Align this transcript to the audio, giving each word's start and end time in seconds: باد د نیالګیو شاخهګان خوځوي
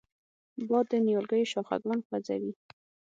باد 0.69 0.85
د 0.89 0.93
نیالګیو 1.05 1.51
شاخهګان 1.53 1.99
خوځوي 2.07 2.53